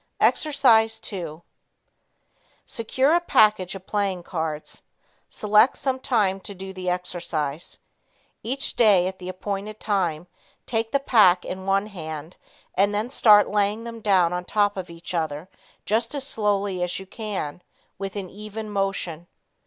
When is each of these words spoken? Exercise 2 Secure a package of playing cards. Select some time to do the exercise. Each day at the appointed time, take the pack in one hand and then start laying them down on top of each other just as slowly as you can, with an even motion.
Exercise 0.19 0.99
2 0.99 1.43
Secure 2.65 3.13
a 3.13 3.19
package 3.21 3.75
of 3.75 3.85
playing 3.85 4.23
cards. 4.23 4.81
Select 5.29 5.77
some 5.77 5.99
time 5.99 6.39
to 6.39 6.55
do 6.55 6.73
the 6.73 6.89
exercise. 6.89 7.77
Each 8.41 8.75
day 8.75 9.05
at 9.05 9.19
the 9.19 9.29
appointed 9.29 9.79
time, 9.79 10.25
take 10.65 10.91
the 10.91 10.99
pack 10.99 11.45
in 11.45 11.67
one 11.67 11.85
hand 11.85 12.35
and 12.73 12.95
then 12.95 13.11
start 13.11 13.51
laying 13.51 13.83
them 13.83 13.99
down 14.01 14.33
on 14.33 14.43
top 14.43 14.75
of 14.75 14.89
each 14.89 15.13
other 15.13 15.47
just 15.85 16.15
as 16.15 16.25
slowly 16.25 16.81
as 16.81 16.97
you 16.97 17.05
can, 17.05 17.61
with 17.99 18.15
an 18.15 18.27
even 18.27 18.71
motion. 18.71 19.27